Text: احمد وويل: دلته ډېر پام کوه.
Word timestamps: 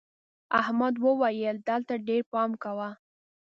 احمد 0.59 0.93
وويل: 1.05 1.55
دلته 1.69 1.93
ډېر 2.07 2.21
پام 2.31 2.51
کوه. 2.63 2.89